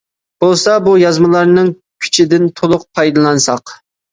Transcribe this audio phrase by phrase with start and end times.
[0.43, 1.69] بولسا بۇ يازمىلارنىڭ
[2.07, 3.79] كۈچىدىن تولۇق پايدىلانساق.